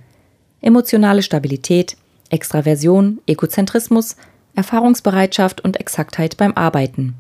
Emotionale 0.62 1.24
Stabilität, 1.24 1.98
Extraversion, 2.30 3.20
Egozentrismus, 3.26 4.16
Erfahrungsbereitschaft 4.56 5.62
und 5.62 5.80
Exaktheit 5.80 6.38
beim 6.38 6.54
Arbeiten. 6.54 7.16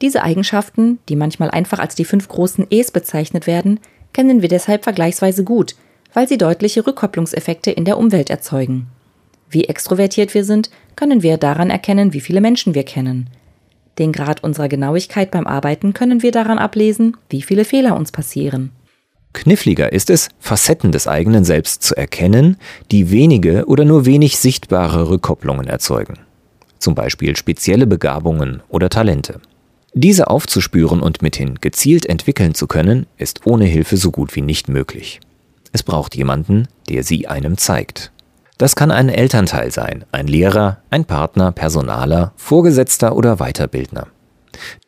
Diese 0.00 0.22
Eigenschaften, 0.22 0.98
die 1.08 1.16
manchmal 1.16 1.50
einfach 1.50 1.78
als 1.78 1.94
die 1.94 2.04
fünf 2.04 2.28
großen 2.28 2.66
E's 2.70 2.90
bezeichnet 2.90 3.46
werden, 3.46 3.78
kennen 4.12 4.42
wir 4.42 4.48
deshalb 4.48 4.84
vergleichsweise 4.84 5.44
gut, 5.44 5.76
weil 6.12 6.26
sie 6.26 6.38
deutliche 6.38 6.86
Rückkopplungseffekte 6.86 7.70
in 7.70 7.84
der 7.84 7.98
Umwelt 7.98 8.30
erzeugen. 8.30 8.88
Wie 9.52 9.64
extrovertiert 9.64 10.32
wir 10.32 10.44
sind, 10.44 10.70
können 10.96 11.22
wir 11.22 11.36
daran 11.36 11.68
erkennen, 11.68 12.14
wie 12.14 12.20
viele 12.20 12.40
Menschen 12.40 12.74
wir 12.74 12.84
kennen. 12.84 13.28
Den 13.98 14.10
Grad 14.10 14.42
unserer 14.42 14.68
Genauigkeit 14.68 15.30
beim 15.30 15.46
Arbeiten 15.46 15.92
können 15.92 16.22
wir 16.22 16.32
daran 16.32 16.58
ablesen, 16.58 17.18
wie 17.28 17.42
viele 17.42 17.66
Fehler 17.66 17.94
uns 17.94 18.12
passieren. 18.12 18.70
Kniffliger 19.34 19.92
ist 19.92 20.08
es, 20.08 20.30
Facetten 20.40 20.90
des 20.90 21.06
eigenen 21.06 21.44
Selbst 21.44 21.82
zu 21.82 21.94
erkennen, 21.94 22.56
die 22.90 23.10
wenige 23.10 23.66
oder 23.66 23.84
nur 23.84 24.06
wenig 24.06 24.38
sichtbare 24.38 25.10
Rückkopplungen 25.10 25.66
erzeugen. 25.66 26.14
Zum 26.78 26.94
Beispiel 26.94 27.36
spezielle 27.36 27.86
Begabungen 27.86 28.62
oder 28.70 28.88
Talente. 28.88 29.40
Diese 29.92 30.28
aufzuspüren 30.28 31.00
und 31.00 31.20
mithin 31.20 31.56
gezielt 31.60 32.06
entwickeln 32.06 32.54
zu 32.54 32.66
können, 32.66 33.04
ist 33.18 33.46
ohne 33.46 33.66
Hilfe 33.66 33.98
so 33.98 34.10
gut 34.10 34.34
wie 34.34 34.40
nicht 34.40 34.70
möglich. 34.70 35.20
Es 35.72 35.82
braucht 35.82 36.16
jemanden, 36.16 36.68
der 36.88 37.04
sie 37.04 37.28
einem 37.28 37.58
zeigt. 37.58 38.10
Das 38.58 38.76
kann 38.76 38.90
ein 38.90 39.08
Elternteil 39.08 39.70
sein, 39.70 40.04
ein 40.12 40.26
Lehrer, 40.26 40.78
ein 40.90 41.04
Partner, 41.04 41.52
Personaler, 41.52 42.32
Vorgesetzter 42.36 43.16
oder 43.16 43.36
Weiterbildner. 43.36 44.08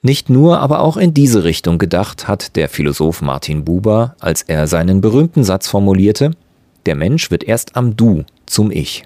Nicht 0.02 0.28
nur, 0.30 0.61
aber 0.61 0.80
auch 0.80 0.97
in 0.97 1.14
diese 1.14 1.44
Richtung 1.44 1.78
gedacht 1.78 2.28
hat 2.28 2.56
der 2.56 2.68
Philosoph 2.68 3.23
Martin 3.23 3.64
Buber, 3.64 4.14
als 4.21 4.42
er 4.42 4.66
seinen 4.66 5.00
berühmten 5.00 5.44
Satz 5.44 5.66
formulierte, 5.66 6.33
der 6.87 6.94
Mensch 6.94 7.30
wird 7.30 7.44
erst 7.44 7.76
am 7.76 7.97
Du 7.97 8.25
zum 8.47 8.71
Ich. 8.71 9.04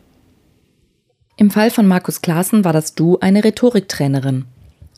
Im 1.37 1.50
Fall 1.50 1.71
von 1.71 1.87
Markus 1.87 2.21
Klaassen 2.21 2.65
war 2.65 2.73
das 2.73 2.95
Du 2.95 3.19
eine 3.21 3.45
Rhetoriktrainerin. 3.45 4.47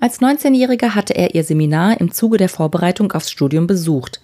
Als 0.01 0.21
19-Jähriger 0.21 0.95
hatte 0.95 1.15
er 1.15 1.35
ihr 1.35 1.45
Seminar 1.45 2.01
im 2.01 2.11
Zuge 2.11 2.39
der 2.39 2.49
Vorbereitung 2.49 3.13
aufs 3.13 3.31
Studium 3.31 3.67
besucht. 3.67 4.23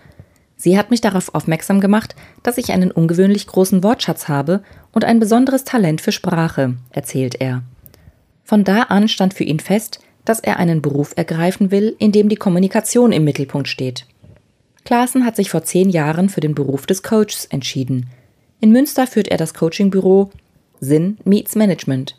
Sie 0.57 0.79
hat 0.79 0.91
mich 0.91 1.03
darauf 1.03 1.35
aufmerksam 1.35 1.81
gemacht, 1.81 2.17
dass 2.43 2.59
ich 2.59 2.73
einen 2.73 2.91
ungewöhnlich 2.91 3.47
großen 3.47 3.83
Wortschatz 3.83 4.29
habe 4.29 4.63
und 4.93 5.05
ein 5.05 5.21
besonderes 5.21 5.65
Talent 5.65 6.01
für 6.01 6.13
Sprache, 6.13 6.75
erzählt 6.91 7.41
er. 7.41 7.63
Von 8.43 8.65
da 8.65 8.83
an 8.85 9.09
stand 9.09 9.35
für 9.35 9.45
ihn 9.45 9.61
fest, 9.61 10.01
dass 10.25 10.41
er 10.41 10.59
einen 10.59 10.81
Beruf 10.81 11.13
ergreifen 11.17 11.71
will, 11.71 11.95
in 11.99 12.11
dem 12.11 12.29
die 12.29 12.37
Kommunikation 12.37 13.13
im 13.13 13.25
Mittelpunkt 13.25 13.69
steht. 13.69 14.07
Klaassen 14.85 15.27
hat 15.27 15.37
sich 15.37 15.51
vor 15.51 15.63
zehn 15.63 15.91
Jahren 15.91 16.29
für 16.29 16.41
den 16.41 16.55
Beruf 16.55 16.87
des 16.87 17.03
Coaches 17.03 17.47
entschieden. 17.51 18.09
In 18.61 18.71
Münster 18.71 19.07
führt 19.07 19.29
er 19.29 19.37
das 19.37 19.53
Coachingbüro 19.53 20.31
Sinn 20.81 21.19
Meets 21.25 21.55
Management. 21.55 22.17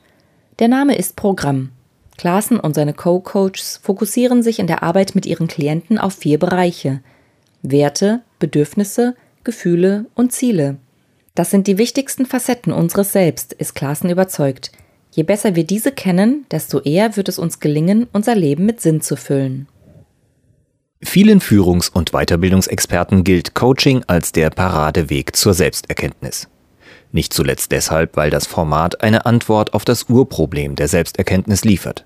Der 0.60 0.68
Name 0.68 0.96
ist 0.96 1.16
Programm. 1.16 1.70
Klaassen 2.18 2.60
und 2.60 2.76
seine 2.76 2.94
Co-Coaches 2.94 3.80
fokussieren 3.82 4.42
sich 4.42 4.60
in 4.60 4.68
der 4.68 4.84
Arbeit 4.84 5.16
mit 5.16 5.26
ihren 5.26 5.48
Klienten 5.48 5.98
auf 5.98 6.14
vier 6.14 6.38
Bereiche– 6.38 7.02
Werte, 7.62 8.22
Bedürfnisse, 8.40 9.16
Gefühle 9.44 10.06
und 10.16 10.32
Ziele. 10.32 10.78
Das 11.36 11.52
sind 11.52 11.68
die 11.68 11.78
wichtigsten 11.78 12.26
Facetten 12.26 12.74
unseres 12.74 13.12
Selbst, 13.12 13.54
ist 13.54 13.76
Klaassen 13.76 14.10
überzeugt. 14.10 14.72
Je 15.12 15.24
besser 15.24 15.56
wir 15.56 15.64
diese 15.64 15.92
kennen, 15.92 16.46
desto 16.52 16.80
eher 16.80 17.16
wird 17.16 17.30
es 17.30 17.40
uns 17.40 17.60
gelingen, 17.60 18.08
unser 18.12 18.36
Leben 18.36 18.66
mit 18.66 18.82
Sinn 18.82 19.02
zu 19.02 19.16
füllen. 19.16 19.68
Vielen 21.02 21.40
Führungs- 21.42 21.90
und 21.90 22.12
Weiterbildungsexperten 22.12 23.24
gilt 23.24 23.54
Coaching 23.54 24.04
als 24.08 24.32
der 24.32 24.50
Paradeweg 24.50 25.36
zur 25.36 25.54
Selbsterkenntnis. 25.54 26.48
Nicht 27.12 27.34
zuletzt 27.34 27.72
deshalb, 27.72 28.18
weil 28.18 28.32
das 28.32 28.48
Format 28.48 29.02
eine 29.02 29.26
Antwort 29.26 29.74
auf 29.74 29.86
das 29.86 30.10
Urproblem 30.10 30.76
der 30.76 30.88
Selbsterkenntnis 30.88 31.64
liefert. 31.64 32.06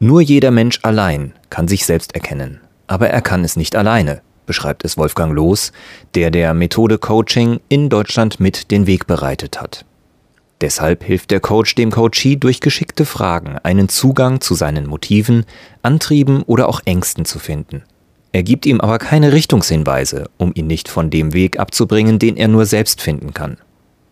Nur 0.00 0.20
jeder 0.20 0.50
Mensch 0.50 0.80
allein 0.82 1.34
kann 1.50 1.68
sich 1.68 1.84
selbst 1.84 2.14
erkennen, 2.14 2.60
aber 2.86 3.10
er 3.10 3.20
kann 3.20 3.44
es 3.44 3.56
nicht 3.56 3.76
alleine 3.76 4.22
beschreibt 4.48 4.84
es 4.84 4.98
Wolfgang 4.98 5.32
Loos, 5.32 5.70
der 6.16 6.32
der 6.32 6.52
Methode 6.54 6.98
Coaching 6.98 7.60
in 7.68 7.88
Deutschland 7.88 8.40
mit 8.40 8.72
den 8.72 8.88
Weg 8.88 9.06
bereitet 9.06 9.60
hat. 9.60 9.84
Deshalb 10.60 11.04
hilft 11.04 11.30
der 11.30 11.38
Coach 11.38 11.76
dem 11.76 11.92
Coachee 11.92 12.34
durch 12.34 12.60
geschickte 12.60 13.04
Fragen 13.04 13.58
einen 13.62 13.88
Zugang 13.88 14.40
zu 14.40 14.56
seinen 14.56 14.86
Motiven, 14.86 15.44
Antrieben 15.82 16.42
oder 16.42 16.68
auch 16.68 16.80
Ängsten 16.84 17.24
zu 17.24 17.38
finden. 17.38 17.84
Er 18.32 18.42
gibt 18.42 18.66
ihm 18.66 18.80
aber 18.80 18.98
keine 18.98 19.32
Richtungshinweise, 19.32 20.28
um 20.36 20.50
ihn 20.54 20.66
nicht 20.66 20.88
von 20.88 21.10
dem 21.10 21.32
Weg 21.32 21.60
abzubringen, 21.60 22.18
den 22.18 22.36
er 22.36 22.48
nur 22.48 22.66
selbst 22.66 23.00
finden 23.00 23.32
kann. 23.32 23.58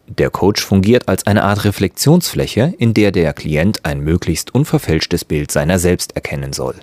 Der 0.06 0.30
Coach 0.30 0.64
fungiert 0.64 1.08
als 1.08 1.26
eine 1.26 1.42
Art 1.42 1.64
Reflexionsfläche, 1.64 2.74
in 2.78 2.94
der 2.94 3.10
der 3.10 3.32
Klient 3.32 3.84
ein 3.84 4.00
möglichst 4.00 4.54
unverfälschtes 4.54 5.24
Bild 5.24 5.50
seiner 5.50 5.80
selbst 5.80 6.14
erkennen 6.14 6.52
soll. 6.52 6.76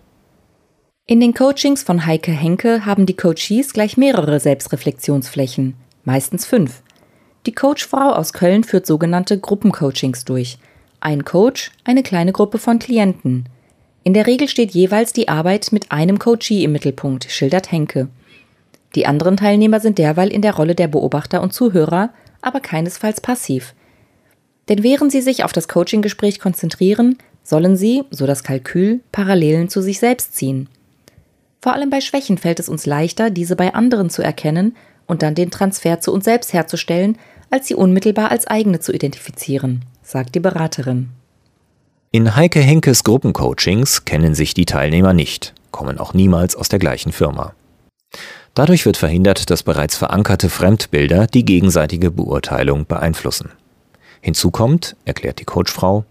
In 1.05 1.19
den 1.19 1.33
Coachings 1.33 1.83
von 1.83 2.05
Heike 2.05 2.31
Henke 2.31 2.86
haben 2.86 3.05
die 3.05 3.17
Coaches 3.17 3.74
gleich 3.74 3.98
mehrere 3.98 4.39
Selbstreflexionsflächen, 4.39 5.74
meistens 6.05 6.45
fünf. 6.45 6.81
Die 7.45 7.51
Coachfrau 7.51 8.13
aus 8.13 8.31
Köln 8.31 8.63
führt 8.63 8.86
sogenannte 8.86 9.38
Gruppencoachings 9.38 10.24
durch. 10.24 10.60
Ein 11.01 11.25
Coach, 11.25 11.72
eine 11.83 12.03
kleine 12.03 12.31
Gruppe 12.31 12.57
von 12.57 12.79
Klienten. 12.79 13.50
In 14.05 14.13
der 14.13 14.27
Regel 14.27 14.48
steht 14.48 14.72
jeweils 14.72 15.12
die 15.12 15.27
Arbeit 15.27 15.74
mit 15.74 15.91
einem 15.91 16.19
Coachee 16.19 16.63
im 16.63 16.72
Mittelpunkt, 16.72 17.25
schildert 17.29 17.69
Henke. 17.69 18.07
Die 18.95 19.05
anderen 19.05 19.36
Teilnehmer 19.36 19.81
sind 19.81 19.98
derweil 19.98 20.31
in 20.31 20.41
der 20.41 20.55
Rolle 20.55 20.74
der 20.74 20.88
Beobachter 20.88 21.41
und 21.41 21.53
Zuhörer, 21.53 22.12
aber 22.41 22.62
keinesfalls 22.62 23.19
passiv. 23.19 23.74
Denn 24.69 24.83
während 24.83 25.12
sie 25.12 25.22
sich 25.22 25.43
auf 25.43 25.51
das 25.51 25.67
Coachinggespräch 25.67 26.39
konzentrieren, 26.39 27.17
sollen 27.43 27.75
sie, 27.75 28.03
so 28.10 28.25
das 28.25 28.45
Kalkül, 28.45 29.01
Parallelen 29.12 29.67
zu 29.67 29.81
sich 29.81 30.00
selbst 30.00 30.38
ziehen. 30.38 30.69
Vor 31.63 31.72
allem 31.72 31.89
bei 31.89 32.01
Schwächen 32.01 32.38
fällt 32.38 32.60
es 32.60 32.67
uns 32.67 32.86
leichter, 32.86 33.29
diese 33.29 33.55
bei 33.55 33.74
anderen 33.74 34.10
zu 34.10 34.22
erkennen 34.22 34.75
und 35.08 35.24
dann 35.24 35.34
den 35.34 35.50
Transfer 35.50 36.01
zu 36.01 36.12
uns 36.12 36.25
selbst 36.25 36.51
herzustellen, 36.51 37.17
als 37.51 37.70
sie 37.70 37.75
unmittelbar 37.75 38.32
als 38.32 38.48
eigene 38.48 38.82
zu 38.82 38.91
identifizieren, 38.91 39.86
sagt 40.01 40.36
die 40.36 40.41
Beraterin. 40.41 41.12
In 42.12 42.36
Heike 42.36 42.60
Henkes 42.60 43.05
Gruppencoachings 43.05 44.03
kennen 44.03 44.36
sich 44.36 44.53
die 44.53 44.65
Teilnehmer 44.65 45.13
nicht 45.13 45.53
kommen 45.72 46.00
auch 46.00 46.13
niemals 46.13 46.55
aus 46.58 46.67
der 46.67 46.79
gleichen 46.79 47.13
Firma. 47.13 47.53
Dadurch 48.53 48.86
wird 48.86 48.98
verhindert, 48.98 49.50
dass 49.50 49.63
bereits 49.63 49.96
verankerte 49.96 50.50
Fremdbilder 50.50 51.27
die 51.27 51.46
gegenseitige 51.46 52.12
Beurteilung 52.12 52.86
beeinflussen. 52.86 53.53
Hinzu 54.20 54.51
kommt, 54.51 54.98
erklärt 55.05 55.39
die 55.39 55.46
Coachfrau, 55.46 56.03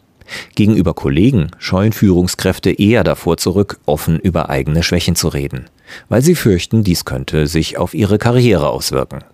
gegenüber 0.55 0.95
Kollegen 0.95 1.51
scheuen 1.59 1.93
Führungskräfte 1.93 2.71
eher 2.71 3.05
davor 3.05 3.37
zurück, 3.37 3.79
offen 3.87 4.19
über 4.19 4.51
eigene 4.51 4.83
Schwächen 4.83 5.17
zu 5.17 5.29
reden, 5.29 5.67
weil 6.09 6.23
sie 6.23 6.35
fürchten, 6.35 6.85
dies 6.85 7.05
könnte 7.05 7.47
sich 7.47 7.79
auf 7.79 7.95
ihre 7.95 8.19
Karriere 8.19 8.71
auswirken. 8.71 9.25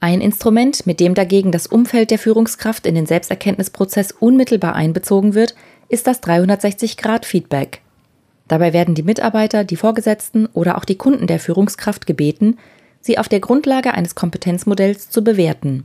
Ein 0.00 0.20
Instrument, 0.20 0.86
mit 0.86 1.00
dem 1.00 1.14
dagegen 1.14 1.50
das 1.50 1.66
Umfeld 1.66 2.10
der 2.10 2.18
Führungskraft 2.18 2.86
in 2.86 2.94
den 2.94 3.06
Selbsterkenntnisprozess 3.06 4.12
unmittelbar 4.12 4.74
einbezogen 4.74 5.34
wird, 5.34 5.54
ist 5.88 6.06
das 6.06 6.22
360-Grad-Feedback. 6.22 7.80
Dabei 8.46 8.72
werden 8.72 8.94
die 8.94 9.02
Mitarbeiter, 9.02 9.64
die 9.64 9.76
Vorgesetzten 9.76 10.46
oder 10.52 10.76
auch 10.76 10.84
die 10.84 10.96
Kunden 10.96 11.26
der 11.26 11.40
Führungskraft 11.40 12.06
gebeten, 12.06 12.58
sie 13.00 13.18
auf 13.18 13.28
der 13.28 13.40
Grundlage 13.40 13.94
eines 13.94 14.14
Kompetenzmodells 14.14 15.08
zu 15.08 15.24
bewerten. 15.24 15.84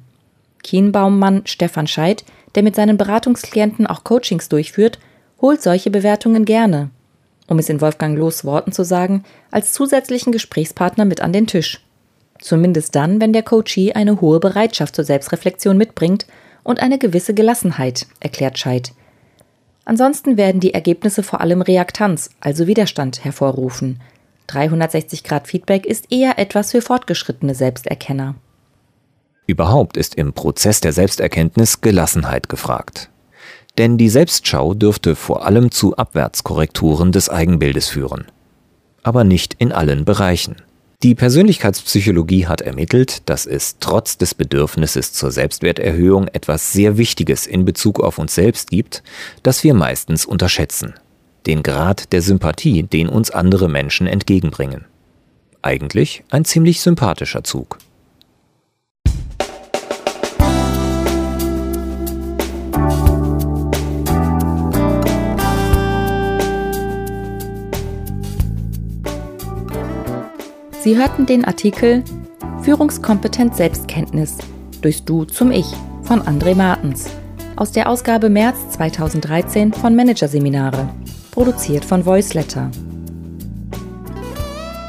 Kienbaummann 0.63 1.43
Stefan 1.45 1.87
Scheid, 1.87 2.25
der 2.55 2.63
mit 2.63 2.75
seinen 2.75 2.97
Beratungsklienten 2.97 3.87
auch 3.87 4.03
Coachings 4.03 4.49
durchführt, 4.49 4.99
holt 5.41 5.61
solche 5.61 5.91
Bewertungen 5.91 6.45
gerne, 6.45 6.89
um 7.47 7.59
es 7.59 7.69
in 7.69 7.81
Wolfgang 7.81 8.17
Loos 8.17 8.45
Worten 8.45 8.71
zu 8.71 8.83
sagen, 8.83 9.23
als 9.51 9.73
zusätzlichen 9.73 10.31
Gesprächspartner 10.31 11.05
mit 11.05 11.21
an 11.21 11.33
den 11.33 11.47
Tisch. 11.47 11.81
Zumindest 12.39 12.95
dann, 12.95 13.19
wenn 13.19 13.33
der 13.33 13.43
Coachee 13.43 13.93
eine 13.93 14.21
hohe 14.21 14.39
Bereitschaft 14.39 14.95
zur 14.95 15.05
Selbstreflexion 15.05 15.77
mitbringt 15.77 16.25
und 16.63 16.79
eine 16.81 16.97
gewisse 16.97 17.33
Gelassenheit, 17.33 18.07
erklärt 18.19 18.57
Scheid. 18.57 18.93
Ansonsten 19.85 20.37
werden 20.37 20.61
die 20.61 20.73
Ergebnisse 20.73 21.23
vor 21.23 21.41
allem 21.41 21.61
Reaktanz, 21.61 22.29
also 22.39 22.67
Widerstand, 22.67 23.25
hervorrufen. 23.25 23.99
360 24.47 25.23
Grad 25.23 25.47
Feedback 25.47 25.85
ist 25.85 26.11
eher 26.11 26.39
etwas 26.39 26.71
für 26.71 26.81
fortgeschrittene 26.81 27.55
Selbsterkenner. 27.55 28.35
Überhaupt 29.49 29.97
ist 29.97 30.13
im 30.13 30.33
Prozess 30.33 30.79
der 30.79 30.93
Selbsterkenntnis 30.93 31.81
Gelassenheit 31.81 32.49
gefragt. 32.49 33.09
Denn 33.79 33.97
die 33.97 34.07
Selbstschau 34.07 34.75
dürfte 34.75 35.15
vor 35.15 35.43
allem 35.43 35.71
zu 35.71 35.97
Abwärtskorrekturen 35.97 37.11
des 37.11 37.29
Eigenbildes 37.29 37.87
führen. 37.87 38.27
Aber 39.01 39.23
nicht 39.23 39.55
in 39.57 39.71
allen 39.71 40.05
Bereichen. 40.05 40.57
Die 41.01 41.15
Persönlichkeitspsychologie 41.15 42.45
hat 42.45 42.61
ermittelt, 42.61 43.27
dass 43.27 43.47
es 43.47 43.77
trotz 43.79 44.19
des 44.19 44.35
Bedürfnisses 44.35 45.13
zur 45.13 45.31
Selbstwerterhöhung 45.31 46.27
etwas 46.27 46.71
sehr 46.71 46.99
Wichtiges 46.99 47.47
in 47.47 47.65
Bezug 47.65 48.01
auf 48.01 48.19
uns 48.19 48.35
selbst 48.35 48.69
gibt, 48.69 49.01
das 49.41 49.63
wir 49.63 49.73
meistens 49.73 50.25
unterschätzen. 50.25 50.93
Den 51.47 51.63
Grad 51.63 52.13
der 52.13 52.21
Sympathie, 52.21 52.83
den 52.83 53.09
uns 53.09 53.31
andere 53.31 53.67
Menschen 53.67 54.05
entgegenbringen. 54.05 54.85
Eigentlich 55.63 56.23
ein 56.29 56.45
ziemlich 56.45 56.81
sympathischer 56.81 57.43
Zug. 57.43 57.79
Sie 70.89 70.97
hörten 70.97 71.27
den 71.27 71.45
Artikel 71.45 72.03
Führungskompetenz 72.63 73.57
Selbstkenntnis 73.57 74.39
durchs 74.81 75.05
Du 75.05 75.23
zum 75.23 75.51
Ich 75.51 75.67
von 76.01 76.19
André 76.23 76.55
Martens 76.55 77.11
aus 77.57 77.71
der 77.71 77.87
Ausgabe 77.87 78.27
März 78.27 78.57
2013 78.71 79.71
von 79.71 79.95
Managerseminare, 79.95 80.89
produziert 81.29 81.85
von 81.85 82.07
Voiceletter. 82.07 82.71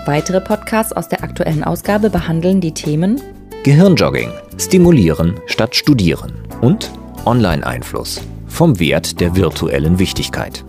Weitere 0.07 0.41
Podcasts 0.41 0.95
aus 0.95 1.11
der 1.11 1.23
aktuellen 1.23 1.65
Ausgabe 1.65 2.09
behandeln 2.09 2.63
die 2.63 2.73
Themen 2.73 3.21
Gehirnjogging, 3.65 4.31
Stimulieren 4.57 5.39
statt 5.45 5.77
Studieren 5.77 6.33
und 6.63 6.91
Online-Einfluss 7.27 8.23
vom 8.47 8.81
Wert 8.81 9.21
der 9.21 9.37
virtuellen 9.37 9.99
Wichtigkeit. 9.99 10.65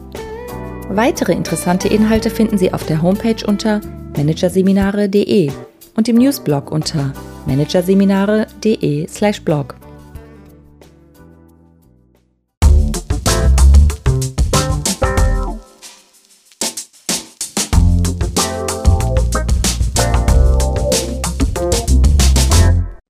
Weitere 0.90 1.32
interessante 1.32 1.88
Inhalte 1.88 2.30
finden 2.30 2.58
Sie 2.58 2.74
auf 2.74 2.86
der 2.86 3.02
Homepage 3.02 3.48
unter 3.48 3.80
managerseminare.de 4.16 5.52
und 5.96 6.08
im 6.08 6.18
Newsblog 6.18 6.72
unter 6.72 7.12
managerseminare.de/blog. 7.46 9.76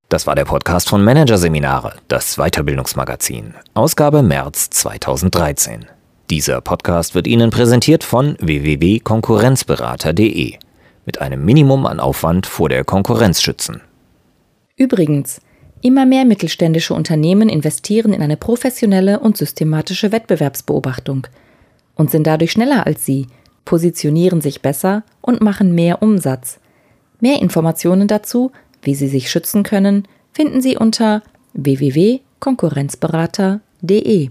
Das 0.09 0.27
war 0.27 0.35
der 0.35 0.43
Podcast 0.43 0.89
von 0.89 1.05
Managerseminare, 1.05 1.93
das 2.09 2.35
Weiterbildungsmagazin, 2.35 3.53
Ausgabe 3.73 4.21
März 4.21 4.69
2013. 4.71 5.85
Dieser 6.29 6.59
Podcast 6.59 7.15
wird 7.15 7.27
Ihnen 7.27 7.49
präsentiert 7.49 8.03
von 8.03 8.35
www.konkurrenzberater.de 8.41 10.57
mit 11.05 11.21
einem 11.21 11.45
Minimum 11.45 11.85
an 11.85 11.99
Aufwand 11.99 12.47
vor 12.47 12.69
der 12.69 12.83
Konkurrenz 12.83 13.41
schützen. 13.41 13.81
Übrigens, 14.75 15.41
immer 15.81 16.05
mehr 16.05 16.25
mittelständische 16.25 16.93
Unternehmen 16.93 17.49
investieren 17.49 18.13
in 18.13 18.21
eine 18.21 18.37
professionelle 18.37 19.19
und 19.19 19.35
systematische 19.37 20.11
Wettbewerbsbeobachtung 20.11 21.25
und 21.95 22.11
sind 22.11 22.27
dadurch 22.27 22.51
schneller 22.51 22.85
als 22.85 23.05
Sie, 23.05 23.27
positionieren 23.65 24.41
sich 24.41 24.61
besser 24.61 25.03
und 25.21 25.41
machen 25.41 25.73
mehr 25.75 26.01
Umsatz. 26.01 26.59
Mehr 27.19 27.41
Informationen 27.41 28.07
dazu, 28.07 28.51
wie 28.81 28.95
Sie 28.95 29.07
sich 29.07 29.29
schützen 29.29 29.63
können, 29.63 30.07
finden 30.33 30.61
Sie 30.61 30.77
unter 30.77 31.21
www.konkurrenzberater.de. 31.53 34.29